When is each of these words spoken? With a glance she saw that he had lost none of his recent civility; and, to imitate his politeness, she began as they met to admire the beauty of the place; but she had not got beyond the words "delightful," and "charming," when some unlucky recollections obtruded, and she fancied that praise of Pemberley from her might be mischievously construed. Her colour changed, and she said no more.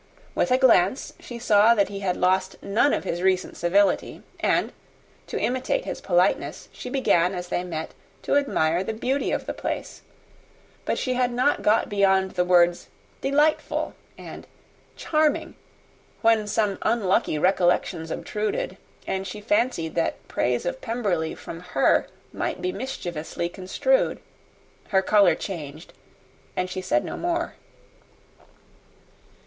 With 0.33 0.49
a 0.49 0.57
glance 0.57 1.13
she 1.19 1.37
saw 1.37 1.75
that 1.75 1.89
he 1.89 1.99
had 1.99 2.17
lost 2.17 2.55
none 2.63 2.91
of 2.91 3.03
his 3.03 3.21
recent 3.21 3.55
civility; 3.55 4.23
and, 4.39 4.73
to 5.27 5.39
imitate 5.39 5.85
his 5.85 6.01
politeness, 6.01 6.69
she 6.71 6.89
began 6.89 7.35
as 7.35 7.49
they 7.49 7.63
met 7.63 7.93
to 8.23 8.35
admire 8.35 8.83
the 8.83 8.95
beauty 8.95 9.29
of 9.31 9.45
the 9.45 9.53
place; 9.53 10.01
but 10.85 10.97
she 10.97 11.13
had 11.13 11.31
not 11.31 11.61
got 11.61 11.87
beyond 11.87 12.31
the 12.31 12.43
words 12.43 12.87
"delightful," 13.21 13.93
and 14.17 14.47
"charming," 14.95 15.53
when 16.23 16.47
some 16.47 16.79
unlucky 16.81 17.37
recollections 17.37 18.09
obtruded, 18.09 18.77
and 19.05 19.27
she 19.27 19.39
fancied 19.39 19.93
that 19.93 20.27
praise 20.27 20.65
of 20.65 20.81
Pemberley 20.81 21.35
from 21.35 21.59
her 21.59 22.07
might 22.33 22.59
be 22.59 22.71
mischievously 22.71 23.49
construed. 23.49 24.19
Her 24.87 25.03
colour 25.03 25.35
changed, 25.35 25.93
and 26.55 26.71
she 26.71 26.81
said 26.81 27.05
no 27.05 27.17
more. 27.17 27.53